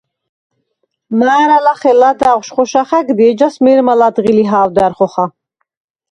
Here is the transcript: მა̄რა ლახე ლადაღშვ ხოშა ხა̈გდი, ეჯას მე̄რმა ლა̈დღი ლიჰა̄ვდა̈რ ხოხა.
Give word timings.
მა̄რა 1.17 1.59
ლახე 1.65 1.91
ლადაღშვ 1.99 2.51
ხოშა 2.55 2.83
ხა̈გდი, 2.87 3.23
ეჯას 3.31 3.55
მე̄რმა 3.63 3.93
ლა̈დღი 3.99 4.31
ლიჰა̄ვდა̈რ 4.37 4.93
ხოხა. 4.97 5.25